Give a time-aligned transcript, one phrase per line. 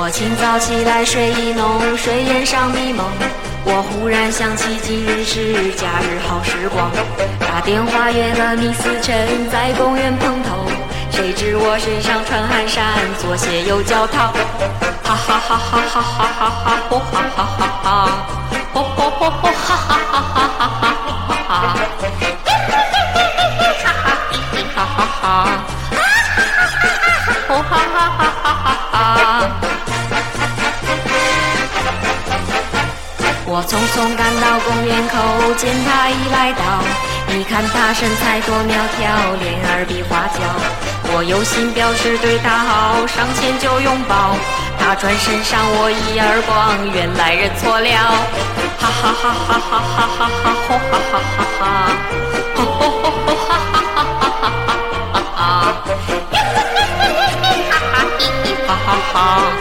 [0.00, 3.04] 我清早起来睡意浓，睡眼上迷蒙。
[3.64, 6.88] 我忽然想起今日是假日好时光，
[7.40, 10.70] 打电话约了米思辰在公园碰头。
[11.10, 12.84] 谁知我身上穿汗衫，
[13.20, 14.32] 左鞋右脚套。
[15.02, 16.78] 哈哈哈哈哈哈哈哈！
[16.88, 17.67] 哈哈哈哈！
[33.98, 35.18] 我匆匆赶到公园口，
[35.54, 36.62] 见他已来到。
[37.26, 40.38] 你看他身材多苗条，脸儿比花娇。
[41.10, 44.36] 我有心表示对他好，上前就拥抱。
[44.78, 47.90] 他转身扇我一耳光，原来认错了。
[48.78, 50.54] 哈哈哈哈哈哈哈哈！
[50.68, 51.90] 吼哈哈哈哈！
[52.54, 54.46] 吼吼吼吼哈哈哈哈
[55.10, 55.42] 哈哈！
[58.64, 59.57] 哈哈哈哈哈哈！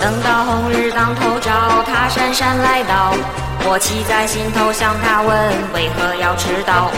[0.00, 3.14] 等到红日当头照，他姗姗来到，
[3.64, 5.36] 我气在心头，向他问
[5.72, 6.90] 为何要迟到。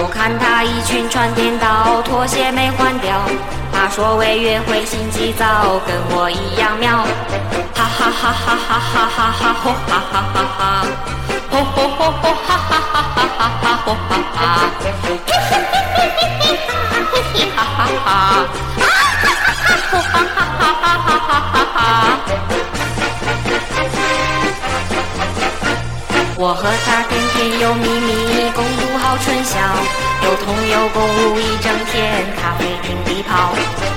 [0.00, 3.20] 我看他衣裙穿颠倒，拖鞋没换掉。
[3.72, 7.04] 他说为约会心急躁，跟我一样妙。
[7.74, 9.54] 哈哈哈哈哈哈哈哈！
[9.62, 11.07] 吼哈哈哈哈！
[26.40, 29.58] 我和他天天有秘密，共度好春宵，
[30.22, 33.50] 有同有共舞一整天，咖啡厅里跑。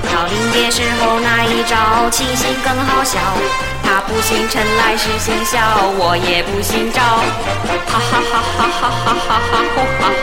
[0.09, 3.19] 到临别时候那一招，清醒更好笑。
[3.83, 5.61] 他不信尘来世行孝，
[6.01, 7.01] 我也不信招。
[7.85, 8.89] 哈哈哈哈哈！
[8.89, 10.20] 哈哈哈哈！